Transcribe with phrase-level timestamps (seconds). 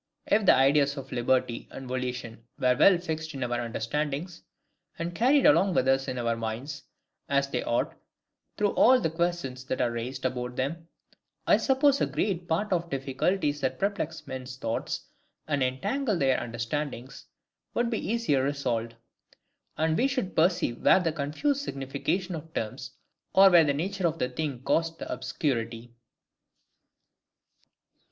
[0.25, 4.41] If the ideas of liberty and volition were well fixed in our understandings,
[4.97, 6.81] and carried along with us in our minds,
[7.29, 7.93] as they ought,
[8.57, 10.87] through all the questions that are raised about them,
[11.45, 15.05] I suppose a great part of the difficulties that perplex men's thoughts,
[15.47, 17.27] and entangle their understandings,
[17.75, 18.95] would be much easier resolved;
[19.77, 22.89] and we should perceive where the confused signification of terms,
[23.33, 25.93] or where the nature of the thing caused the obscurity.